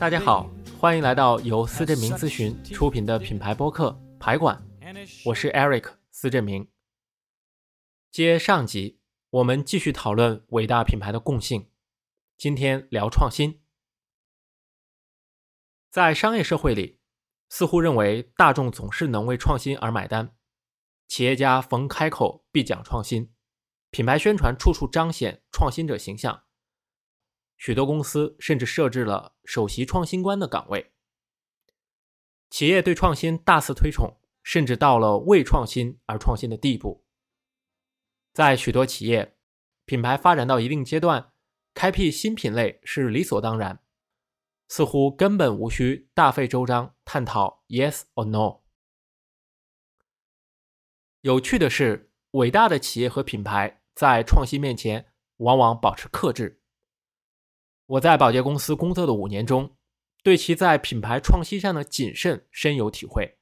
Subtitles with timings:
[0.00, 4.60] 大家好，欢迎来到由思振明咨询出品的品牌播客《排馆》，
[5.24, 6.68] 我是 Eric 思振明。
[8.10, 8.98] 接上集，
[9.30, 11.70] 我们继续讨论伟大品牌的共性。
[12.36, 13.60] 今天聊创新。
[15.88, 16.98] 在商业社会里，
[17.48, 20.34] 似乎认为大众总是能为创新而买单，
[21.06, 23.32] 企业家逢开口必讲创新，
[23.90, 26.42] 品牌宣传处处彰显创新者形象。
[27.64, 30.90] 许多公司甚至设置了首席创新官的岗位。
[32.50, 37.04] 企业对创新大肆推崇，甚至到了为创新而创新的地步。
[38.32, 39.36] 在许多企业，
[39.84, 41.30] 品牌发展到一定阶段，
[41.72, 43.80] 开辟新品类是理所当然，
[44.66, 48.62] 似乎根本无需大费周章探讨 yes or no。
[51.20, 56.58] 有趣的是，伟大的企业和品牌在创新面前往往保持克制。
[57.92, 59.76] 我在宝洁公司工作的五年中，
[60.22, 63.36] 对其在品牌创新上的谨慎深有体会。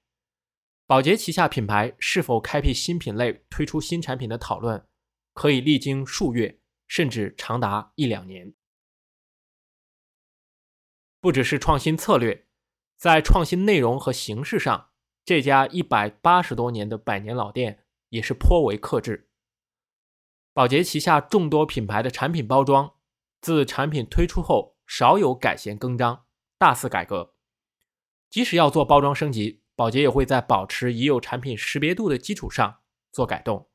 [0.89, 4.85] 宝洁旗下品牌是否开辟新品类、推出新产品的讨论，
[5.35, 8.53] 可以历经数月，甚至长达一两年。
[11.21, 12.49] 不只是创新策略，
[12.97, 14.91] 在创新内容和形式上，
[15.25, 19.31] 这家一百八十多年的百年老店也是颇为克制。
[20.53, 22.95] 宝洁旗下众多品牌的产品包装。
[23.41, 26.27] 自产品推出后，少有改弦更张、
[26.59, 27.35] 大肆改革。
[28.29, 32.81] 即使要做包装升级，宝洁也会在保持已有产品识别度的基础上
[33.11, 33.71] 做改动。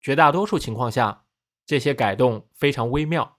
[0.00, 1.26] 绝大多数情况下，
[1.66, 3.38] 这些改动非常微妙，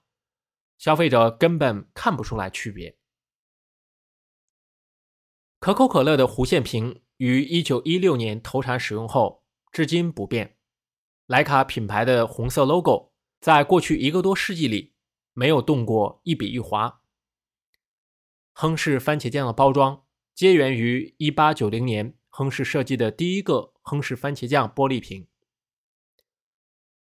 [0.77, 2.97] 消费者根本看不出来区别。
[5.59, 10.57] 可口可乐的弧线瓶于1916年投产使用后，至今不变。
[11.25, 14.95] 莱卡品牌的红色 logo，在过去一个多世纪里。
[15.39, 16.99] 没有动过一笔一划。
[18.51, 20.03] 亨氏番茄酱的包装
[20.35, 25.29] 皆源于1890年亨氏设计的第一个亨氏番茄酱玻璃瓶。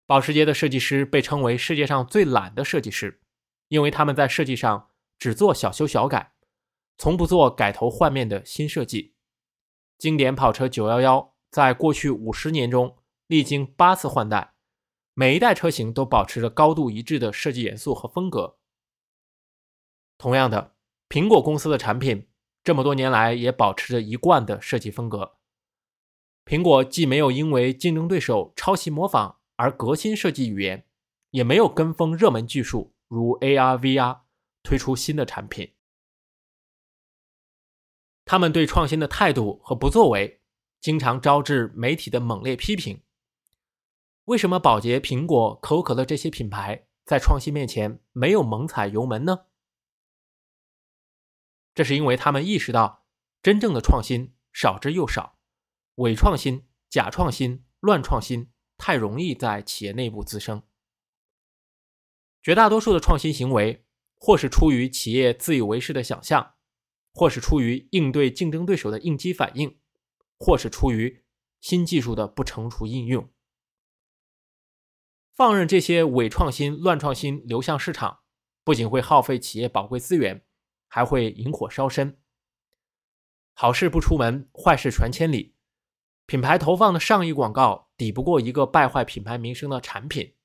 [0.06, 3.20] 保时捷的设计师被称为世界上最懒的设计师，
[3.68, 6.34] 因为他们在设计上只做小修小改，
[7.00, 9.16] 从不做改头换面的新设计。
[9.98, 12.96] 经典跑车911在过去五十年中
[13.26, 14.54] 历经八次换代。
[15.20, 18.58] 每一代车型都保持着高度一致的设计元素和风格。
[20.18, 20.78] 同样的，
[21.10, 22.30] 苹果公司的产品
[22.64, 25.36] 这么多年来也保持着一贯的设计风格。
[26.46, 30.86] 苹果既没有因为竞争对手抄袭模仿而革新设计语言，
[31.32, 34.22] 也没有跟风热门技术如 AR、VR
[34.64, 35.74] 推出新的产品。
[38.24, 40.40] 他们对创新的态度和不作为，
[40.80, 43.02] 经常招致媒体的猛烈批评。
[44.30, 49.48] 为什么宝洁、苹果、可口可乐这些品牌在创新面前没有猛踩油门呢？
[51.74, 53.08] 这是因为他们意识到，
[53.42, 55.40] 真正的创新少之又少，
[55.96, 60.62] 伪创新、假创新、乱创新太容易在企业内部滋生。
[62.44, 63.84] 绝大多数的创新行为，
[64.20, 66.54] 或是出于企业自以为是的想象，
[67.16, 69.80] 或是出于应对竞争对手的应激反应，
[70.38, 71.24] 或是出于
[71.60, 73.28] 新技术的不成熟应用。
[75.40, 78.20] 放任这些伪创新、乱创新流向市场，
[78.66, 80.46] 不仅会耗费企业宝贵资源，
[80.90, 82.20] 还会引火烧身。
[83.54, 85.56] 好事不出门，坏事传千里。
[86.26, 90.36] 品牌投放的上亿广告，抵不过一个败坏品牌名声的产品。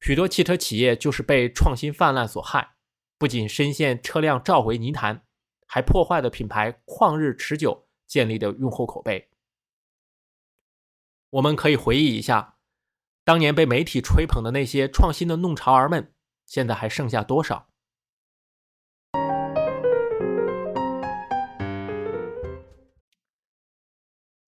[0.00, 2.74] 许多汽车企业就是被创新泛滥所害，
[3.18, 5.24] 不仅深陷车辆召回泥潭，
[5.68, 9.30] 还破坏了品牌旷日持久建立的用户口碑。
[11.30, 12.56] 我们可以回忆一下。
[13.30, 16.12] 当年被媒体吹捧的那些创新的弄潮儿们，
[16.46, 17.68] 现在还剩下多少？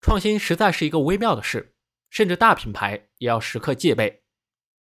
[0.00, 1.76] 创新实在是一个微妙的事，
[2.10, 4.24] 甚至大品牌也要时刻戒备，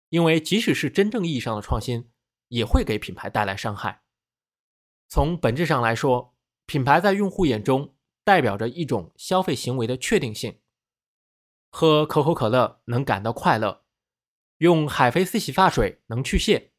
[0.10, 2.12] 因为即使是真正意义上的创新，
[2.50, 4.04] 也会给品牌带来伤害。
[5.08, 6.36] 从本质上来说，
[6.68, 10.60] 品牌在用户眼中代表着一种消费行为的确定性。
[11.70, 13.84] 喝可口可乐能感到快乐，
[14.58, 16.74] 用海飞丝洗发水能去屑，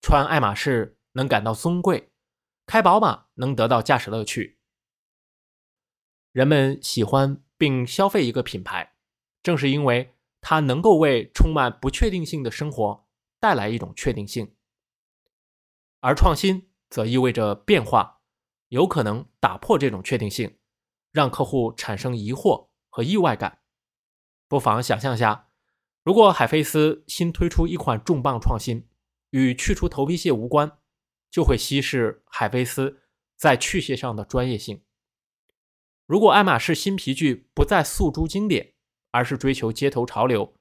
[0.00, 2.12] 穿爱马仕能感到尊贵，
[2.64, 4.58] 开宝马能得到驾驶乐趣。
[6.32, 8.94] 人们喜欢并消费一个品牌，
[9.42, 13.06] 正是因为它能够为充满不确定性的生活
[13.40, 14.54] 带来一种确定性。
[16.00, 18.20] 而创新则意味着变化，
[18.68, 20.58] 有可能打破这种确定性，
[21.10, 23.57] 让客户产生疑惑和意外感。
[24.48, 25.50] 不妨想象下，
[26.02, 28.88] 如果海飞丝新推出一款重磅创新，
[29.30, 30.78] 与去除头皮屑无关，
[31.30, 33.02] 就会稀释海飞丝
[33.36, 34.82] 在去屑上的专业性。
[36.06, 38.72] 如果爱马仕新皮具不再诉诸经典，
[39.10, 40.54] 而是追求街头潮流，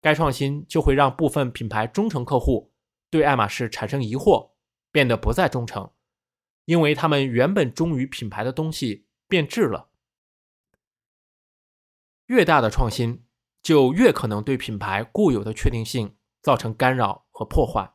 [0.00, 2.72] 该创新就会让部分品牌忠诚客户
[3.08, 4.50] 对爱马仕产生疑惑，
[4.90, 5.92] 变得不再忠诚，
[6.64, 9.89] 因为他们原本忠于品牌的东西变质了。
[12.30, 13.24] 越大的创新，
[13.60, 17.92] 就越可能对品牌固有的确定性造成干扰和破坏。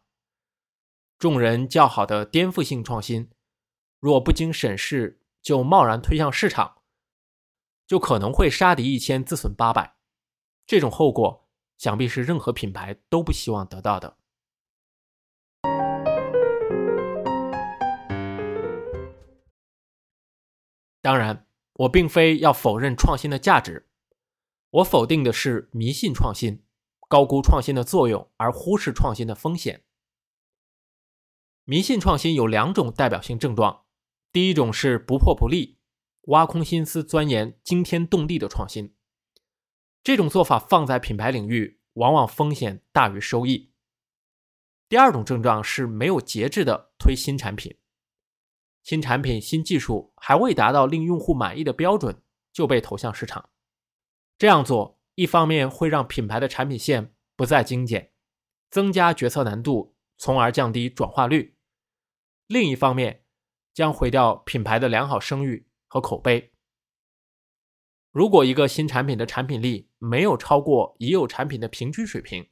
[1.18, 3.32] 众人较好的颠覆性创新，
[3.98, 6.82] 若不经审视就贸然推向市场，
[7.88, 9.96] 就可能会杀敌一千自损八百。
[10.68, 11.48] 这种后果，
[11.78, 14.18] 想必是任何品牌都不希望得到的。
[21.02, 23.85] 当然，我并非要否认创新的价值，
[24.76, 26.62] 我否定的是迷信创新，
[27.08, 29.86] 高估创新的作用而忽视创新的风险。
[31.64, 33.86] 迷信创新有两种代表性症状，
[34.34, 35.80] 第一种是不破不立，
[36.24, 38.94] 挖空心思钻研惊天动地的创新。
[40.04, 43.72] 这种做法放在品牌领域，往往风险大于收益。
[44.90, 47.78] 第二种症状是没有节制的推新产品，
[48.84, 53.50] 新产品、新技术还未达到令用户满意的标准，就被投向市场。
[54.38, 58.12] 这样做，一方面会让品牌的产品线不再精简，
[58.70, 61.56] 增加决策难度，从而降低转化率；
[62.48, 63.26] 另一方面，
[63.74, 66.52] 将毁掉品牌的良好声誉和口碑。
[68.12, 72.50] 如果一个新产品的产品力没有超过已有产品的平均水平，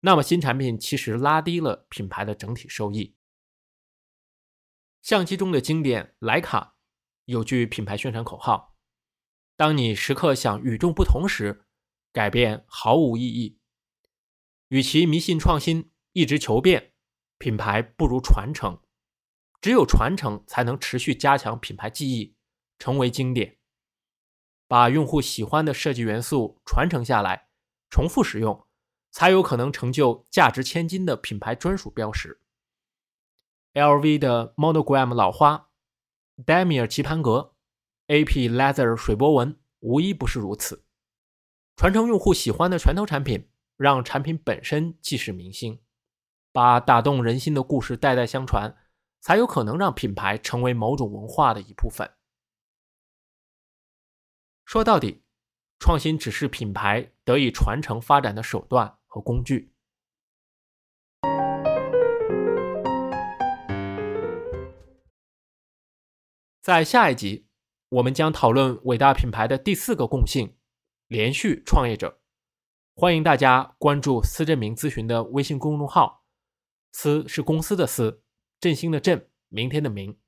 [0.00, 3.16] 那么新产品其实拉低了品牌的整体收益。
[5.02, 6.76] 相机中的经典徕卡
[7.24, 8.76] 有句品牌宣传口号
[9.58, 11.64] ：“当你时刻想与众不同时，
[12.12, 13.58] 改变毫无意义。”
[14.70, 16.92] 与其迷信创新，一直求变，
[17.38, 18.80] 品牌不如传承。
[19.60, 22.36] 只有传承，才能持续加强品牌记忆，
[22.78, 23.58] 成为经典。
[24.68, 27.48] 把用户喜欢的设计元素传承下来，
[27.90, 28.64] 重复使用，
[29.10, 32.40] 才有可能成就价值千金的品牌专属标识。
[33.74, 35.70] LV 的 Monogram 老花
[36.46, 37.56] ，Damier 棋盘格
[38.08, 40.84] ，AP Leather 水波纹，无一不是如此。
[41.76, 45.80] 传承用户喜欢的拳头产品，让产品本身既是明星，
[46.50, 48.76] 把打动人心的故事代代相传，
[49.20, 52.10] 才有可能让品牌成为某种文化的一部分。
[54.64, 55.22] 说到底，
[55.78, 59.72] 创新只是品牌得以传承发展的手段和工具。
[66.60, 67.47] 在下一集，
[67.90, 70.58] 我们将讨论伟大品牌的第四个共性——
[71.08, 72.20] 连续创业者。
[72.94, 76.26] 欢迎大家关注司振明咨询的微信公众号
[76.92, 78.22] ，“司”是公司的“司”，
[78.60, 80.18] 振兴的“振”，明天的“明”，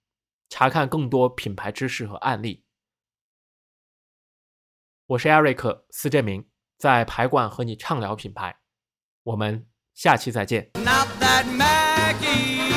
[0.48, 2.64] 查看更多品牌知识和案例。
[5.08, 6.48] 我是 Eric 司振明，
[6.78, 8.60] 在排馆和你畅聊品牌，
[9.24, 10.70] 我们下期再见。
[10.76, 12.69] Not that Maggie.